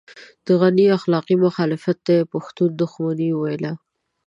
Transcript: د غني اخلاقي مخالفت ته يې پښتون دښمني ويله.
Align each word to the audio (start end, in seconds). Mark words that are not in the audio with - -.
د 0.45 0.47
غني 0.61 0.85
اخلاقي 0.97 1.35
مخالفت 1.45 1.97
ته 2.05 2.11
يې 2.17 2.29
پښتون 2.33 2.69
دښمني 2.81 3.29
ويله. 3.35 3.71